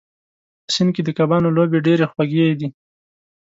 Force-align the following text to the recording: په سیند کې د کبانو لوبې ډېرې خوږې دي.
په 0.65 0.69
سیند 0.75 0.89
کې 0.95 1.01
د 1.05 1.09
کبانو 1.17 1.55
لوبې 1.57 1.79
ډېرې 1.87 2.05
خوږې 2.11 2.47
دي. 2.59 2.67